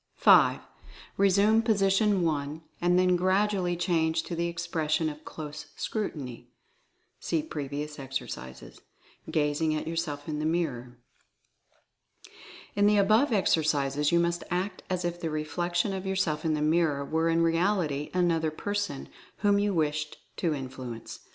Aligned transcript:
5. 0.15 0.59
Resume 1.15 1.61
position 1.61 2.23
1, 2.23 2.63
and 2.81 2.97
then 2.97 3.15
gradually 3.15 3.75
change 3.77 4.23
to 4.23 4.35
the 4.35 4.47
expression 4.47 5.09
of 5.09 5.23
Close 5.23 5.67
Scrutiny 5.75 6.49
(see 7.19 7.43
previous 7.43 7.99
ex 7.99 8.17
ercises), 8.17 8.81
gazing 9.29 9.75
at 9.75 9.85
yourself 9.87 10.27
in 10.27 10.39
the 10.39 10.45
mirror. 10.47 10.97
In 12.75 12.87
the 12.87 12.97
above 12.97 13.31
exercises 13.31 14.11
you 14.11 14.19
must 14.19 14.43
act 14.49 14.81
as 14.89 15.05
if 15.05 15.21
the 15.21 15.27
reflec 15.27 15.75
tion 15.75 15.93
of 15.93 16.07
yourself 16.07 16.43
in 16.45 16.55
the 16.55 16.63
mirror 16.63 17.05
were 17.05 17.29
in 17.29 17.43
reality 17.43 18.09
an 18.15 18.31
other 18.31 18.49
person 18.49 19.07
whom 19.41 19.59
you 19.59 19.71
wished 19.71 20.17
to 20.37 20.51
influence. 20.55 21.19